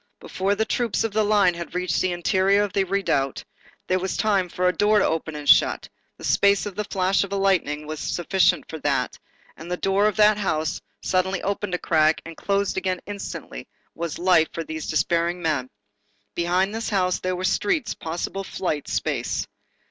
Before 0.19 0.55
the 0.55 0.65
troops 0.65 1.03
of 1.03 1.11
the 1.13 1.23
line 1.23 1.53
had 1.53 1.75
reached 1.75 2.01
the 2.01 2.11
interior 2.11 2.63
of 2.63 2.73
the 2.73 2.85
redoubt, 2.85 3.43
there 3.85 3.99
was 3.99 4.17
time 4.17 4.49
for 4.49 4.67
a 4.67 4.73
door 4.73 4.97
to 4.97 5.05
open 5.05 5.35
and 5.35 5.47
shut, 5.47 5.87
the 6.17 6.23
space 6.23 6.65
of 6.65 6.79
a 6.79 6.83
flash 6.85 7.23
of 7.23 7.31
lightning 7.31 7.85
was 7.85 7.99
sufficient 7.99 8.67
for 8.67 8.79
that, 8.79 9.19
and 9.55 9.69
the 9.71 9.77
door 9.77 10.07
of 10.07 10.15
that 10.15 10.39
house, 10.39 10.81
suddenly 11.03 11.43
opened 11.43 11.75
a 11.75 11.77
crack 11.77 12.19
and 12.25 12.35
closed 12.35 12.77
again 12.77 12.99
instantly, 13.05 13.67
was 13.93 14.17
life 14.17 14.47
for 14.53 14.63
these 14.63 14.87
despairing 14.89 15.39
men. 15.39 15.69
Behind 16.33 16.73
this 16.73 16.89
house, 16.89 17.19
there 17.19 17.35
were 17.35 17.43
streets, 17.43 17.93
possible 17.93 18.43
flight, 18.43 18.87
space. 18.87 19.45